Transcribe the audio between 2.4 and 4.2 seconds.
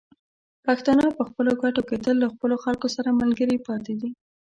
خلکو سره ملګري پاتې دي.